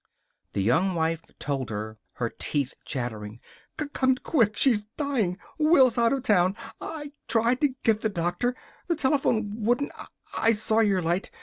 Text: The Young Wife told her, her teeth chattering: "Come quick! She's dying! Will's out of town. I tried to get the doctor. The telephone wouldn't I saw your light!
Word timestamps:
The 0.53 0.63
Young 0.63 0.95
Wife 0.95 1.21
told 1.37 1.69
her, 1.69 1.99
her 2.13 2.33
teeth 2.39 2.73
chattering: 2.85 3.39
"Come 3.93 4.15
quick! 4.15 4.57
She's 4.57 4.81
dying! 4.97 5.37
Will's 5.59 5.95
out 5.99 6.11
of 6.11 6.23
town. 6.23 6.55
I 6.81 7.11
tried 7.27 7.61
to 7.61 7.75
get 7.83 8.01
the 8.01 8.09
doctor. 8.09 8.55
The 8.87 8.95
telephone 8.95 9.53
wouldn't 9.61 9.91
I 10.35 10.53
saw 10.53 10.79
your 10.79 11.03
light! 11.03 11.29